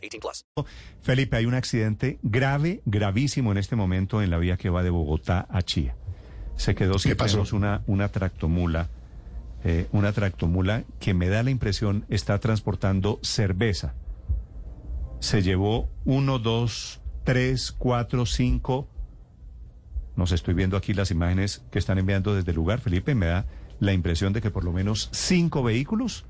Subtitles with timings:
[0.00, 0.66] 18 plus.
[1.02, 4.90] Felipe, hay un accidente grave, gravísimo en este momento en la vía que va de
[4.90, 5.96] Bogotá a Chía.
[6.56, 7.44] Se quedó sin pasó?
[7.52, 8.88] una, una tractomula,
[9.64, 13.94] eh, una tractomula que me da la impresión está transportando cerveza.
[15.20, 18.88] Se llevó uno, dos, tres, cuatro, cinco.
[20.16, 22.80] Nos estoy viendo aquí las imágenes que están enviando desde el lugar.
[22.80, 23.46] Felipe, me da
[23.78, 26.26] la impresión de que por lo menos cinco vehículos.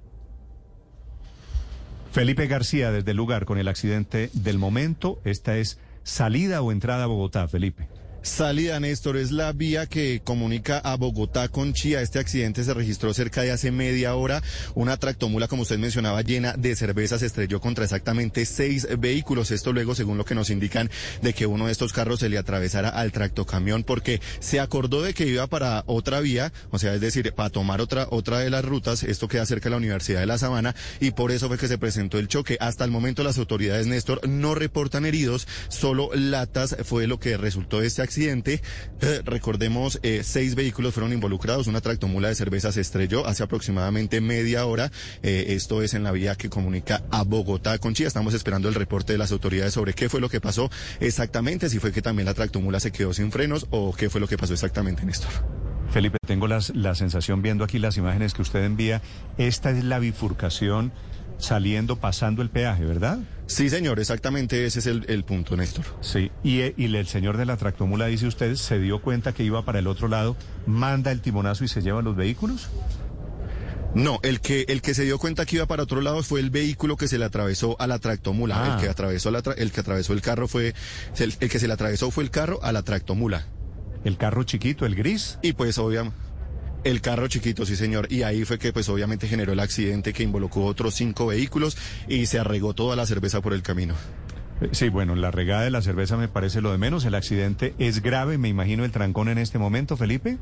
[2.13, 5.21] Felipe García, desde el lugar, con el accidente del momento.
[5.25, 7.87] Esta es salida o entrada a Bogotá, Felipe.
[8.23, 12.03] Salida, Néstor, es la vía que comunica a Bogotá con Chía.
[12.03, 14.43] Este accidente se registró cerca de hace media hora.
[14.75, 19.51] Una tractomula, como usted mencionaba, llena de cerveza se estrelló contra exactamente seis vehículos.
[19.51, 20.91] Esto luego, según lo que nos indican,
[21.23, 25.15] de que uno de estos carros se le atravesara al tractocamión porque se acordó de
[25.15, 28.67] que iba para otra vía, o sea, es decir, para tomar otra, otra de las
[28.67, 29.03] rutas.
[29.03, 31.79] Esto queda cerca de la Universidad de La Sabana y por eso fue que se
[31.79, 32.59] presentó el choque.
[32.61, 37.81] Hasta el momento las autoridades, Néstor, no reportan heridos, solo latas fue lo que resultó
[37.81, 38.10] de este accidente.
[39.01, 41.67] Eh, recordemos, eh, seis vehículos fueron involucrados.
[41.67, 44.91] Una tractomula de cerveza se estrelló hace aproximadamente media hora.
[45.23, 48.07] Eh, esto es en la vía que comunica a Bogotá con Chía.
[48.09, 51.79] Estamos esperando el reporte de las autoridades sobre qué fue lo que pasó exactamente, si
[51.79, 54.53] fue que también la tractomula se quedó sin frenos o qué fue lo que pasó
[54.55, 55.31] exactamente, Néstor.
[55.93, 59.03] Felipe, tengo las- la sensación viendo aquí las imágenes que usted envía.
[59.39, 60.93] Esta es la bifurcación
[61.39, 63.19] saliendo, pasando el peaje, ¿verdad?
[63.51, 65.85] Sí, señor, exactamente ese es el, el punto, Néstor.
[66.01, 66.31] Sí.
[66.45, 69.65] Y, eh, y el señor de la tractomula, dice usted, se dio cuenta que iba
[69.65, 72.69] para el otro lado, manda el timonazo y se lleva los vehículos.
[73.93, 76.51] No, el que, el que se dio cuenta que iba para otro lado fue el
[76.51, 78.55] vehículo que se le atravesó a la tractomula.
[78.63, 78.75] Ah.
[78.77, 80.73] El que atravesó la tra- el que atravesó el carro fue,
[81.19, 83.47] el, el que se le atravesó fue el carro a la tractomula.
[84.05, 85.41] El carro chiquito, el gris.
[85.43, 86.17] Y pues obviamente,
[86.85, 88.11] el carro chiquito, sí señor.
[88.11, 91.77] Y ahí fue que pues obviamente generó el accidente que involucró otros cinco vehículos
[92.09, 93.95] y se arregó toda la cerveza por el camino.
[94.61, 97.05] Eh, Sí, bueno, la regada de la cerveza me parece lo de menos.
[97.05, 100.39] El accidente es grave, me imagino el trancón en este momento, Felipe.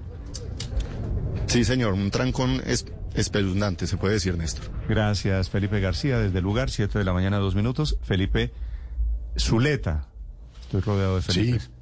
[1.47, 4.71] Sí señor, un trancón es, espeluznante, se puede decir, Néstor.
[4.89, 7.99] Gracias, Felipe García, desde el lugar, 7 de la mañana, dos minutos.
[8.03, 8.53] Felipe
[9.39, 10.09] Zuleta.
[10.63, 11.78] Estoy rodeado de Felipe.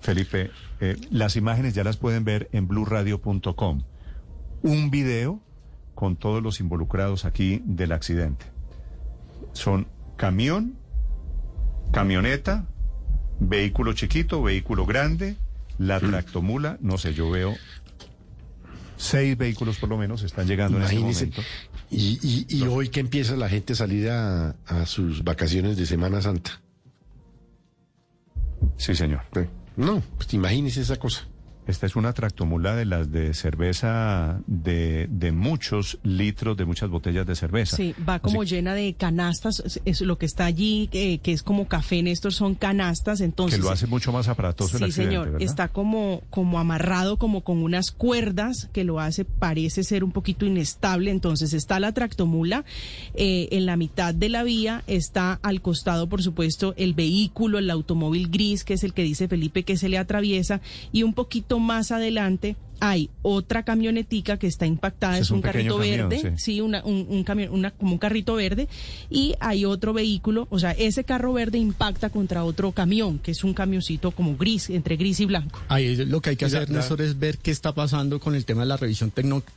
[0.00, 0.50] Felipe,
[0.80, 3.82] eh, las imágenes ya las pueden ver en blurradio.com.
[4.62, 5.40] Un video
[5.94, 8.46] con todos los involucrados aquí del accidente.
[9.52, 10.76] Son camión,
[11.92, 12.66] camioneta,
[13.40, 15.36] vehículo chiquito, vehículo grande,
[15.78, 17.54] la tractomula, no sé, yo veo
[18.96, 21.24] seis vehículos por lo menos están llegando Imagínese.
[21.24, 21.52] en este momento.
[21.90, 25.86] Y, y, y hoy que empieza la gente a salir a, a sus vacaciones de
[25.86, 26.60] Semana Santa.
[28.78, 29.20] Sí, señor.
[29.76, 31.24] No, pues imagínese esa cosa.
[31.68, 37.26] Esta es una tractomula de las de cerveza de, de muchos litros, de muchas botellas
[37.26, 37.76] de cerveza.
[37.76, 41.42] Sí, va como Así llena de canastas, es, lo que está allí, eh, que es
[41.42, 43.58] como café, Néstor, son canastas, entonces...
[43.58, 45.42] que lo hace mucho más aparatoso el Sí, accidente, señor, ¿verdad?
[45.42, 50.46] está como, como amarrado, como con unas cuerdas que lo hace, parece ser un poquito
[50.46, 51.10] inestable.
[51.10, 52.64] Entonces está la tractomula
[53.12, 57.70] eh, en la mitad de la vía, está al costado, por supuesto, el vehículo, el
[57.70, 60.62] automóvil gris, que es el que dice Felipe que se le atraviesa,
[60.92, 65.42] y un poquito más adelante hay otra camionetica que está impactada, es, es un un,
[65.42, 66.42] carrito camión, verde, sí.
[66.54, 68.68] sí, una, un, un camión, una, como un carrito verde,
[69.10, 73.42] y hay otro vehículo, o sea, ese carro verde impacta contra otro camión, que es
[73.44, 75.60] un camioncito como gris, entre gris y blanco.
[75.68, 78.34] Ahí lo que hay que la- hacer, la- Néstor, es ver qué está pasando con
[78.34, 79.10] el tema de la revisión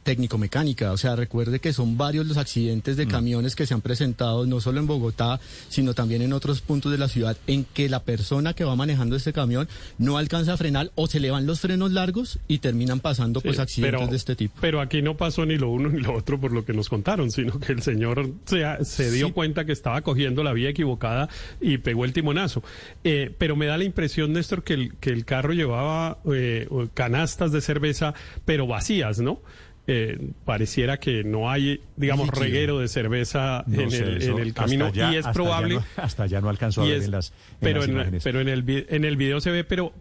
[0.04, 0.92] técnico-mecánica.
[0.92, 2.98] O sea, recuerde que son varios los accidentes Mm.
[3.00, 5.40] de camiones que se han presentado, no solo en Bogotá,
[5.70, 9.16] sino también en otros puntos de la ciudad, en que la persona que va manejando
[9.16, 9.68] este camión
[9.98, 13.11] no alcanza a frenar o se le van los frenos largos y terminan pasando
[13.42, 14.56] pues Sí, accidentes de este tipo.
[14.62, 17.32] Pero aquí no pasó ni lo uno ni lo otro por lo que nos contaron,
[17.32, 21.30] sino que el señor se, se dio cuenta que estaba cogiendo la vía equivocada
[21.60, 22.64] y pegó el timonazo.
[23.04, 27.52] Eh, pero me da la impresión, Néstor, que el, que el carro llevaba eh, canastas
[27.52, 28.14] de cerveza,
[28.46, 29.42] pero vacías, ¿no?
[29.88, 32.44] Eh, pareciera que no hay, digamos, Líquido.
[32.44, 35.84] reguero de cerveza No en, sé, el, en camino y es hasta ya probable no-
[35.98, 38.24] hasta ya no alcanzó a ver en las, en pero las en, imágenes.
[38.24, 39.96] pero en el vi- en el video se ve pero pe-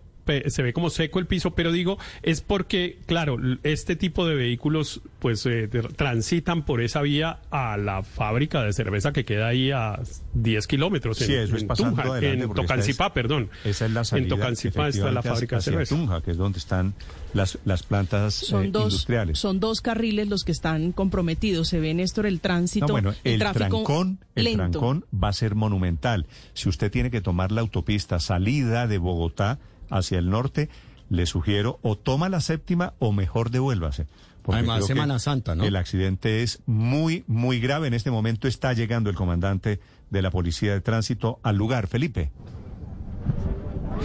[0.47, 5.03] se ve como seco el piso, pero digo, es porque, claro, este tipo de vehículos
[5.19, 10.00] pues eh, transitan por esa vía a la fábrica de cerveza que queda ahí a
[10.35, 11.19] 10 kilómetros.
[11.19, 13.50] Sí, en, eso es en pasando Tunja, adelante, en Tocancipá, es- perdón.
[13.65, 14.25] Esa es la salida.
[14.25, 15.94] En Tocancipá está la fábrica de cerveza.
[15.94, 16.94] Tunja, que es donde están
[17.35, 19.38] las, las plantas Son eh, dos, industriales.
[19.38, 21.69] son dos carriles los que están comprometidos.
[21.69, 25.55] Se ve, Néstor, el tránsito, No, bueno, el, tráfico trancón, el trancón va a ser
[25.55, 26.26] monumental.
[26.55, 29.59] Si usted tiene que tomar la autopista salida de Bogotá
[29.91, 30.69] hacia el norte,
[31.09, 34.07] le sugiero o toma la séptima o mejor devuélvase.
[34.43, 35.65] Porque Además, Semana Santa, ¿no?
[35.65, 37.89] El accidente es muy, muy grave.
[37.89, 41.89] En este momento está llegando el comandante de la Policía de Tránsito al lugar.
[41.89, 42.31] Felipe.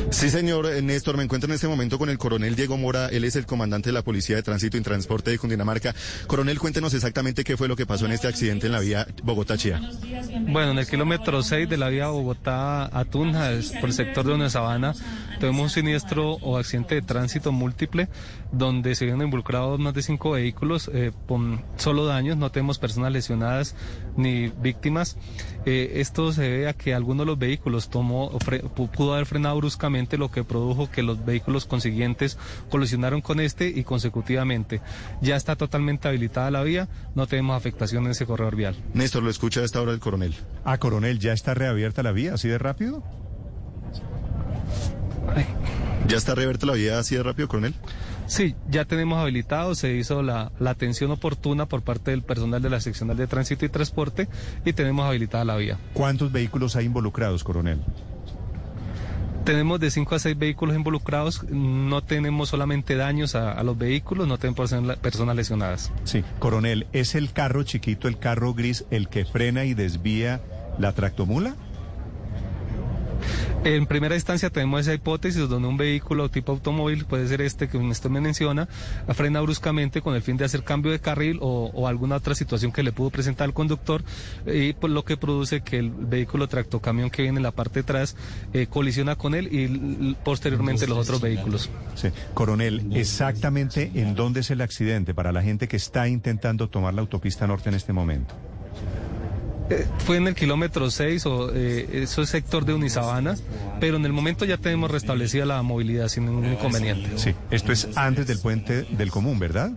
[0.10, 3.24] Sí, señor eh, Néstor, me encuentro en este momento con el coronel Diego Mora, él
[3.24, 5.94] es el comandante de la Policía de Tránsito y Transporte de Cundinamarca.
[6.28, 9.82] Coronel, cuéntenos exactamente qué fue lo que pasó en este accidente en la vía Bogotá-Chía.
[10.48, 14.26] Bueno, en el kilómetro 6 de la vía Bogotá a Tunja, es por el sector
[14.26, 14.94] de Una Sabana,
[15.40, 18.08] tuvimos un siniestro o accidente de tránsito múltiple
[18.52, 23.12] donde se vieron involucrados más de cinco vehículos eh, con solo daños, no tenemos personas
[23.12, 23.76] lesionadas
[24.18, 25.18] ni víctimas.
[25.66, 29.58] Eh, esto se debe a que alguno de los vehículos tomó, fre- pudo haber frenado
[29.58, 32.38] bruscamente, lo que produjo que los vehículos consiguientes
[32.70, 34.82] colisionaron con este y consecutivamente.
[35.22, 38.76] Ya está totalmente habilitada la vía, no tenemos afectación en ese corredor vial.
[38.94, 40.36] Néstor, lo escucha a esta hora el coronel.
[40.64, 43.04] Ah, coronel, ¿ya está reabierta la vía así de rápido?
[46.08, 47.74] ¿Ya está reabierta la vía así de rápido, coronel?
[48.28, 52.70] Sí, ya tenemos habilitado, se hizo la, la atención oportuna por parte del personal de
[52.70, 54.28] la seccional de tránsito y transporte
[54.66, 55.78] y tenemos habilitada la vía.
[55.94, 57.80] ¿Cuántos vehículos hay involucrados, coronel?
[59.44, 64.28] Tenemos de 5 a 6 vehículos involucrados, no tenemos solamente daños a, a los vehículos,
[64.28, 65.92] no tenemos persona- personas lesionadas.
[66.04, 70.42] Sí, coronel, ¿es el carro chiquito, el carro gris, el que frena y desvía
[70.80, 71.56] la tractomula?
[73.66, 77.78] En primera instancia tenemos esa hipótesis donde un vehículo tipo automóvil, puede ser este que
[77.78, 78.68] usted me menciona,
[79.16, 82.72] frena bruscamente con el fin de hacer cambio de carril o, o alguna otra situación
[82.72, 84.04] que le pudo presentar al conductor
[84.46, 87.86] y por lo que produce que el vehículo tractocamión que viene en la parte de
[87.86, 88.16] atrás
[88.54, 91.72] eh, colisiona con él y posteriormente los otros vehículos.
[92.36, 97.02] Coronel, exactamente en dónde es el accidente para la gente que está intentando tomar la
[97.02, 98.36] autopista norte en este momento.
[99.70, 103.36] Eh, fue en el kilómetro 6 o eh, eso es sector de Unisabana,
[103.80, 107.18] pero en el momento ya tenemos restablecida la movilidad sin ningún inconveniente.
[107.18, 109.72] Sí, esto es antes del puente del común, ¿verdad?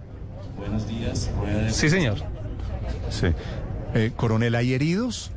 [1.71, 2.19] Sí, señor.
[3.11, 3.29] Sí.
[3.95, 5.31] Eh, coronel, ¿hay heridos?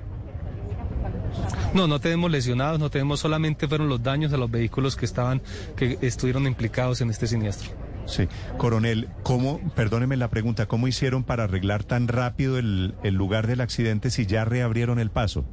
[1.73, 5.41] No, no tenemos lesionados, no tenemos solamente fueron los daños a los vehículos que estaban,
[5.77, 7.71] que estuvieron implicados en este siniestro.
[8.05, 8.27] Sí.
[8.57, 13.61] Coronel, ¿cómo, perdóneme la pregunta, cómo hicieron para arreglar tan rápido el, el lugar del
[13.61, 15.45] accidente si ya reabrieron el paso?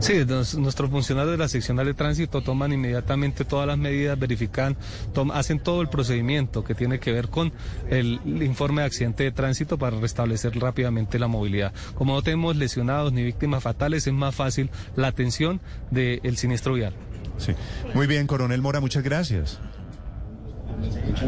[0.00, 4.76] Sí, nos- nuestros funcionarios de la seccional de tránsito toman inmediatamente todas las medidas, verifican,
[5.12, 7.52] tom- hacen todo el procedimiento que tiene que ver con
[7.90, 11.72] el, informe de accidente de tránsito para restablecer rápidamente la movilidad.
[11.94, 15.60] Como no tenemos lesionados ni víctimas fatales, es más fácil la atención
[15.90, 16.92] del siniestro vial.
[17.38, 17.52] Sí.
[17.94, 19.58] Muy bien, coronel Mora, muchas gracias.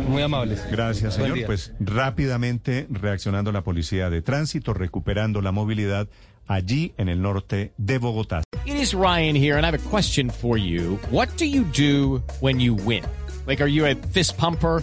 [0.09, 0.65] Muy amables.
[0.71, 1.39] Gracias, señor.
[1.47, 6.09] Pues rápidamente reaccionando la policía de tránsito, recuperando la movilidad
[6.47, 8.43] allí en el norte de Bogotá.
[8.67, 10.99] It is Ryan here, and I have a question for you.
[11.11, 13.05] What do you do when you win?
[13.47, 14.83] Like, are you a fist pumper?